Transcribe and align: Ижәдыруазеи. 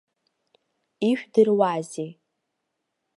Ижәдыруазеи. 1.09 2.11